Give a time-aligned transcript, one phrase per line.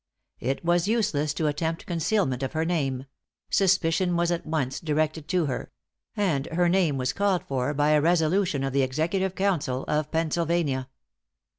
[0.39, 3.05] It was useless to attempt concealment of her name;
[3.51, 5.71] suspicion was at once directed to her;
[6.17, 10.89] and her name was called for by a resolution of the Executive Council of Pennsylvania.